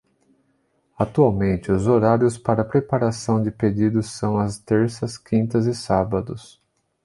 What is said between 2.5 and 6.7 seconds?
preparação de pedidos são às terças, quintas e sábados.